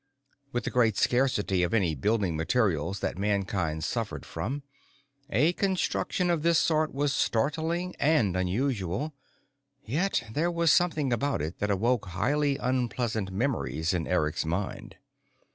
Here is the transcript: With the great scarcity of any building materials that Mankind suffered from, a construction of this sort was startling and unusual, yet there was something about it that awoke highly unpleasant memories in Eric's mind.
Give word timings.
With 0.51 0.63
the 0.63 0.71
great 0.71 0.97
scarcity 0.97 1.61
of 1.61 1.75
any 1.75 1.93
building 1.93 2.35
materials 2.35 3.01
that 3.01 3.19
Mankind 3.19 3.83
suffered 3.83 4.25
from, 4.25 4.63
a 5.29 5.53
construction 5.53 6.31
of 6.31 6.41
this 6.41 6.57
sort 6.57 6.91
was 6.91 7.13
startling 7.13 7.95
and 7.99 8.35
unusual, 8.35 9.13
yet 9.85 10.23
there 10.33 10.49
was 10.49 10.71
something 10.71 11.13
about 11.13 11.39
it 11.39 11.59
that 11.59 11.69
awoke 11.69 12.07
highly 12.07 12.57
unpleasant 12.57 13.29
memories 13.31 13.93
in 13.93 14.07
Eric's 14.07 14.43
mind. 14.43 14.95